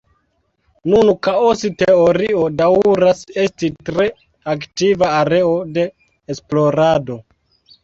[0.93, 4.07] Nun, kaos-teorio daŭras esti tre
[4.55, 5.87] aktiva areo de
[6.37, 7.23] esplorado.